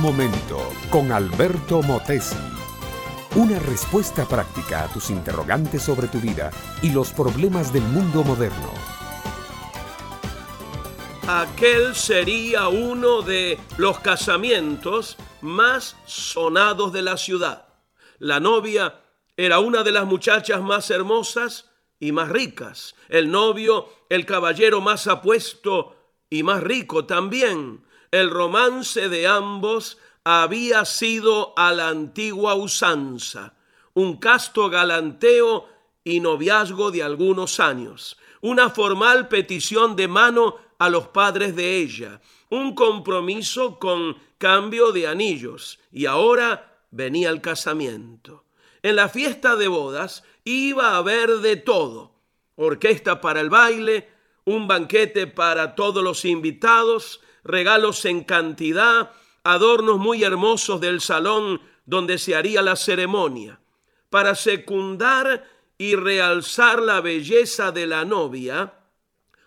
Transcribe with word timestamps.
Momento 0.00 0.72
con 0.88 1.12
Alberto 1.12 1.82
Motesi. 1.82 2.34
Una 3.34 3.58
respuesta 3.58 4.26
práctica 4.26 4.84
a 4.84 4.88
tus 4.88 5.10
interrogantes 5.10 5.82
sobre 5.82 6.08
tu 6.08 6.18
vida 6.18 6.50
y 6.80 6.90
los 6.90 7.12
problemas 7.12 7.70
del 7.70 7.82
mundo 7.82 8.24
moderno. 8.24 8.72
Aquel 11.28 11.94
sería 11.94 12.68
uno 12.68 13.20
de 13.20 13.58
los 13.76 13.98
casamientos 13.98 15.18
más 15.42 15.96
sonados 16.06 16.94
de 16.94 17.02
la 17.02 17.18
ciudad. 17.18 17.68
La 18.18 18.40
novia 18.40 19.02
era 19.36 19.58
una 19.58 19.82
de 19.82 19.92
las 19.92 20.06
muchachas 20.06 20.62
más 20.62 20.90
hermosas 20.90 21.70
y 21.98 22.12
más 22.12 22.30
ricas. 22.30 22.94
El 23.10 23.30
novio, 23.30 23.90
el 24.08 24.24
caballero 24.24 24.80
más 24.80 25.06
apuesto 25.06 25.94
y 26.30 26.42
más 26.42 26.62
rico 26.62 27.04
también. 27.04 27.84
El 28.10 28.30
romance 28.30 29.08
de 29.08 29.28
ambos 29.28 29.98
había 30.24 30.84
sido 30.84 31.54
a 31.56 31.72
la 31.72 31.88
antigua 31.88 32.54
usanza, 32.54 33.54
un 33.94 34.16
casto 34.16 34.68
galanteo 34.68 35.68
y 36.02 36.18
noviazgo 36.20 36.90
de 36.90 37.04
algunos 37.04 37.60
años, 37.60 38.18
una 38.40 38.70
formal 38.70 39.28
petición 39.28 39.94
de 39.94 40.08
mano 40.08 40.56
a 40.78 40.90
los 40.90 41.08
padres 41.08 41.54
de 41.54 41.76
ella, 41.76 42.20
un 42.48 42.74
compromiso 42.74 43.78
con 43.78 44.16
cambio 44.38 44.90
de 44.90 45.06
anillos, 45.06 45.78
y 45.92 46.06
ahora 46.06 46.82
venía 46.90 47.30
el 47.30 47.40
casamiento. 47.40 48.44
En 48.82 48.96
la 48.96 49.08
fiesta 49.08 49.54
de 49.54 49.68
bodas 49.68 50.24
iba 50.42 50.90
a 50.90 50.96
haber 50.96 51.38
de 51.38 51.56
todo, 51.56 52.14
orquesta 52.56 53.20
para 53.20 53.40
el 53.40 53.50
baile, 53.50 54.08
un 54.44 54.66
banquete 54.66 55.26
para 55.26 55.74
todos 55.76 56.02
los 56.02 56.24
invitados, 56.24 57.20
regalos 57.44 58.04
en 58.04 58.24
cantidad, 58.24 59.12
adornos 59.44 59.98
muy 59.98 60.24
hermosos 60.24 60.80
del 60.80 61.00
salón 61.00 61.60
donde 61.86 62.18
se 62.18 62.34
haría 62.34 62.62
la 62.62 62.76
ceremonia. 62.76 63.60
Para 64.10 64.34
secundar 64.34 65.48
y 65.78 65.94
realzar 65.94 66.80
la 66.80 67.00
belleza 67.00 67.72
de 67.72 67.86
la 67.86 68.04
novia, 68.04 68.74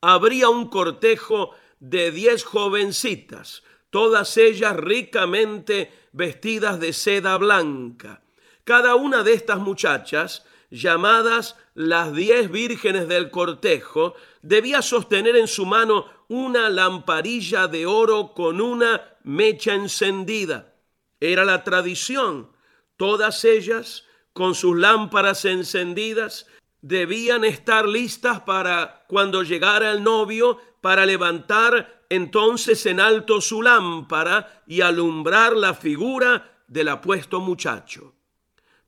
habría 0.00 0.48
un 0.48 0.68
cortejo 0.68 1.52
de 1.80 2.10
diez 2.10 2.44
jovencitas, 2.44 3.62
todas 3.90 4.36
ellas 4.36 4.76
ricamente 4.76 5.92
vestidas 6.12 6.80
de 6.80 6.92
seda 6.92 7.36
blanca. 7.38 8.22
Cada 8.64 8.94
una 8.94 9.22
de 9.22 9.32
estas 9.32 9.58
muchachas, 9.58 10.44
llamadas 10.70 11.56
las 11.74 12.12
diez 12.12 12.50
vírgenes 12.50 13.08
del 13.08 13.30
cortejo, 13.30 14.14
debía 14.42 14.82
sostener 14.82 15.36
en 15.36 15.48
su 15.48 15.66
mano 15.66 16.06
una 16.28 16.68
lamparilla 16.68 17.66
de 17.68 17.86
oro 17.86 18.34
con 18.34 18.60
una 18.60 19.16
mecha 19.22 19.74
encendida. 19.74 20.74
Era 21.20 21.44
la 21.44 21.64
tradición. 21.64 22.50
Todas 22.96 23.44
ellas, 23.44 24.04
con 24.32 24.54
sus 24.54 24.76
lámparas 24.76 25.44
encendidas, 25.44 26.46
debían 26.80 27.44
estar 27.44 27.88
listas 27.88 28.40
para 28.40 29.04
cuando 29.08 29.42
llegara 29.42 29.90
el 29.90 30.02
novio, 30.02 30.58
para 30.80 31.06
levantar 31.06 32.04
entonces 32.08 32.86
en 32.86 33.00
alto 33.00 33.40
su 33.40 33.62
lámpara 33.62 34.62
y 34.66 34.80
alumbrar 34.80 35.56
la 35.56 35.74
figura 35.74 36.62
del 36.66 36.88
apuesto 36.88 37.40
muchacho. 37.40 38.14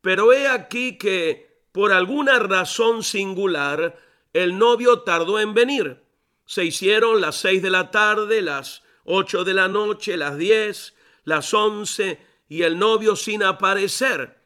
Pero 0.01 0.33
he 0.33 0.49
aquí 0.49 0.97
que, 0.97 1.50
por 1.73 1.93
alguna 1.93 2.39
razón 2.39 3.03
singular, 3.03 3.99
el 4.33 4.59
novio 4.59 5.01
tardó 5.01 5.41
en 5.41 5.55
venir. 5.55 6.03
Se 6.45 6.65
hicieron 6.65 7.21
las 7.21 7.37
seis 7.37 7.63
de 7.63 7.71
la 7.71 7.91
tarde, 7.91 8.43
las 8.43 8.83
ocho 9.05 9.45
de 9.45 9.55
la 9.55 9.69
noche, 9.69 10.17
las 10.17 10.37
diez, 10.37 10.95
las 11.25 11.53
once, 11.55 12.19
y 12.49 12.63
el 12.63 12.79
novio 12.79 13.15
sin 13.17 13.43
aparecer. 13.43 14.37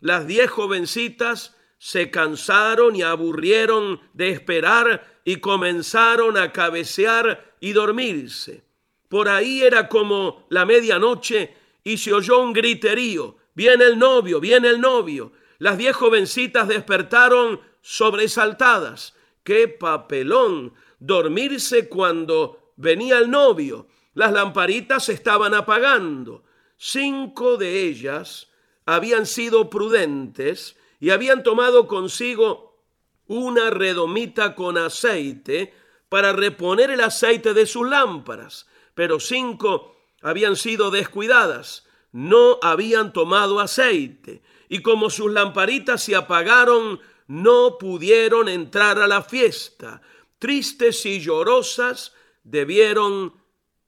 Las 0.00 0.26
diez 0.26 0.50
jovencitas 0.50 1.56
se 1.78 2.10
cansaron 2.10 2.96
y 2.96 3.02
aburrieron 3.02 4.00
de 4.12 4.30
esperar 4.30 5.20
y 5.24 5.36
comenzaron 5.36 6.36
a 6.36 6.52
cabecear 6.52 7.54
y 7.60 7.72
dormirse. 7.72 8.64
Por 9.08 9.28
ahí 9.28 9.62
era 9.62 9.88
como 9.88 10.46
la 10.48 10.64
medianoche 10.64 11.54
y 11.84 11.98
se 11.98 12.12
oyó 12.12 12.40
un 12.40 12.52
griterío. 12.52 13.36
Viene 13.54 13.84
el 13.84 13.98
novio, 13.98 14.40
viene 14.40 14.68
el 14.68 14.80
novio. 14.80 15.32
Las 15.62 15.78
diez 15.78 15.94
jovencitas 15.94 16.66
despertaron 16.66 17.60
sobresaltadas. 17.82 19.14
¡Qué 19.44 19.68
papelón! 19.68 20.74
Dormirse 20.98 21.88
cuando 21.88 22.72
venía 22.74 23.18
el 23.18 23.30
novio. 23.30 23.86
Las 24.14 24.32
lamparitas 24.32 25.08
estaban 25.08 25.54
apagando. 25.54 26.42
Cinco 26.76 27.58
de 27.58 27.84
ellas 27.84 28.48
habían 28.86 29.24
sido 29.24 29.70
prudentes 29.70 30.76
y 30.98 31.10
habían 31.10 31.44
tomado 31.44 31.86
consigo 31.86 32.82
una 33.28 33.70
redomita 33.70 34.56
con 34.56 34.76
aceite 34.76 35.72
para 36.08 36.32
reponer 36.32 36.90
el 36.90 37.02
aceite 37.02 37.54
de 37.54 37.66
sus 37.66 37.88
lámparas, 37.88 38.66
pero 38.96 39.20
cinco 39.20 39.94
habían 40.22 40.56
sido 40.56 40.90
descuidadas, 40.90 41.86
no 42.12 42.58
habían 42.62 43.12
tomado 43.12 43.58
aceite, 43.58 44.42
y 44.68 44.80
como 44.80 45.10
sus 45.10 45.32
lamparitas 45.32 46.02
se 46.02 46.14
apagaron, 46.14 47.00
no 47.26 47.78
pudieron 47.78 48.48
entrar 48.48 48.98
a 48.98 49.06
la 49.06 49.22
fiesta. 49.22 50.02
Tristes 50.38 51.04
y 51.06 51.20
llorosas 51.20 52.12
debieron 52.44 53.34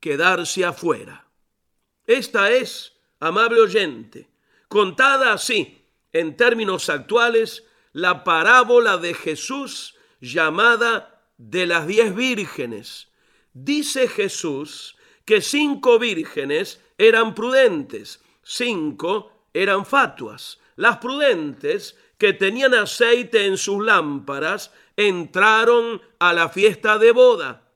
quedarse 0.00 0.64
afuera. 0.64 1.28
Esta 2.06 2.50
es, 2.50 2.94
amable 3.20 3.60
oyente, 3.60 4.30
contada 4.68 5.32
así, 5.32 5.86
en 6.12 6.36
términos 6.36 6.88
actuales, 6.88 7.64
la 7.92 8.24
parábola 8.24 8.98
de 8.98 9.14
Jesús 9.14 9.96
llamada 10.20 11.28
de 11.38 11.66
las 11.66 11.86
diez 11.86 12.14
vírgenes. 12.14 13.08
Dice 13.52 14.08
Jesús 14.08 14.96
que 15.24 15.40
cinco 15.40 15.98
vírgenes 15.98 16.80
eran 16.98 17.34
prudentes, 17.34 18.20
cinco 18.42 19.32
eran 19.52 19.86
fatuas. 19.86 20.58
Las 20.76 20.98
prudentes, 20.98 21.96
que 22.18 22.32
tenían 22.32 22.74
aceite 22.74 23.46
en 23.46 23.56
sus 23.56 23.84
lámparas, 23.84 24.72
entraron 24.96 26.02
a 26.18 26.32
la 26.32 26.48
fiesta 26.48 26.98
de 26.98 27.12
boda. 27.12 27.70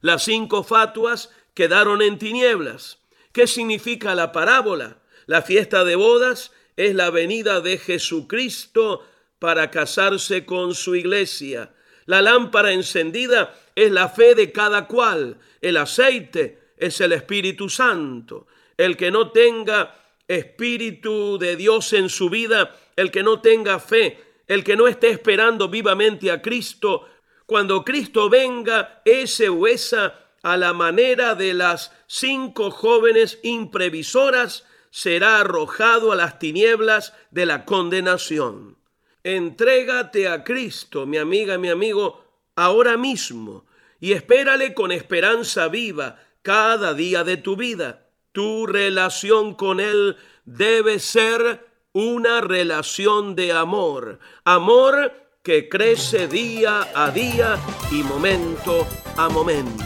Las 0.00 0.24
cinco 0.24 0.62
fatuas 0.62 1.30
quedaron 1.54 2.02
en 2.02 2.18
tinieblas. 2.18 2.98
¿Qué 3.32 3.46
significa 3.46 4.14
la 4.14 4.32
parábola? 4.32 4.98
La 5.26 5.42
fiesta 5.42 5.84
de 5.84 5.96
bodas 5.96 6.52
es 6.76 6.94
la 6.94 7.10
venida 7.10 7.60
de 7.60 7.78
Jesucristo 7.78 9.06
para 9.38 9.70
casarse 9.70 10.44
con 10.44 10.74
su 10.74 10.94
iglesia. 10.94 11.74
La 12.06 12.22
lámpara 12.22 12.72
encendida 12.72 13.54
es 13.74 13.90
la 13.90 14.08
fe 14.08 14.34
de 14.34 14.52
cada 14.52 14.86
cual. 14.86 15.38
El 15.60 15.76
aceite 15.76 16.72
es 16.76 17.00
el 17.00 17.12
Espíritu 17.12 17.68
Santo. 17.68 18.46
El 18.76 18.96
que 18.96 19.10
no 19.10 19.30
tenga 19.30 19.94
Espíritu 20.26 21.38
de 21.38 21.56
Dios 21.56 21.92
en 21.92 22.08
su 22.08 22.30
vida, 22.30 22.74
el 22.96 23.10
que 23.10 23.22
no 23.22 23.40
tenga 23.40 23.78
fe, 23.78 24.18
el 24.46 24.64
que 24.64 24.76
no 24.76 24.88
esté 24.88 25.10
esperando 25.10 25.68
vivamente 25.68 26.30
a 26.30 26.40
Cristo, 26.40 27.08
cuando 27.46 27.84
Cristo 27.84 28.30
venga, 28.30 29.02
ese 29.04 29.48
o 29.48 29.66
esa, 29.66 30.30
a 30.42 30.56
la 30.56 30.72
manera 30.72 31.34
de 31.34 31.54
las 31.54 31.92
cinco 32.06 32.70
jóvenes 32.70 33.38
imprevisoras, 33.42 34.64
será 34.90 35.40
arrojado 35.40 36.12
a 36.12 36.16
las 36.16 36.38
tinieblas 36.38 37.14
de 37.30 37.46
la 37.46 37.64
condenación. 37.64 38.76
Entrégate 39.24 40.26
a 40.26 40.42
Cristo, 40.42 41.06
mi 41.06 41.16
amiga, 41.16 41.56
mi 41.56 41.70
amigo, 41.70 42.24
ahora 42.56 42.96
mismo, 42.96 43.64
y 44.00 44.12
espérale 44.12 44.74
con 44.74 44.90
esperanza 44.90 45.68
viva 45.68 46.18
cada 46.42 46.92
día 46.92 47.22
de 47.22 47.36
tu 47.36 47.54
vida. 47.54 48.08
Tu 48.32 48.66
relación 48.66 49.54
con 49.54 49.78
Él 49.78 50.16
debe 50.44 50.98
ser 50.98 51.64
una 51.92 52.40
relación 52.40 53.36
de 53.36 53.52
amor, 53.52 54.18
amor 54.44 55.12
que 55.44 55.68
crece 55.68 56.26
día 56.26 56.88
a 56.94 57.10
día 57.10 57.58
y 57.92 58.02
momento 58.02 58.86
a 59.16 59.28
momento. 59.28 59.84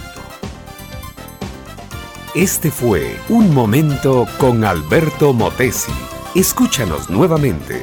Este 2.34 2.70
fue 2.70 3.18
Un 3.28 3.52
Momento 3.52 4.26
con 4.38 4.64
Alberto 4.64 5.32
Motesi. 5.32 5.92
Escúchanos 6.34 7.08
nuevamente 7.08 7.82